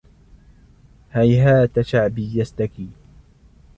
[1.13, 2.93] هيهات شعبي يستكين